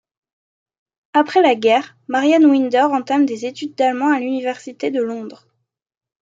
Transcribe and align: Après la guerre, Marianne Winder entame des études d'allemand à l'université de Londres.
Après 1.13 1.43
la 1.43 1.53
guerre, 1.53 1.95
Marianne 2.07 2.47
Winder 2.47 2.87
entame 2.91 3.27
des 3.27 3.45
études 3.45 3.75
d'allemand 3.75 4.11
à 4.11 4.19
l'université 4.19 4.89
de 4.89 4.99
Londres. 4.99 5.45